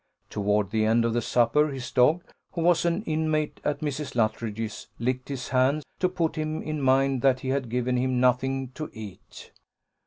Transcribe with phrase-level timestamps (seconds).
[0.31, 4.15] Toward the end of the supper, his dog, who was an inmate at Mrs.
[4.15, 8.69] Luttridge's, licked his hand to put him in mind that he had given him nothing
[8.69, 9.51] to eat.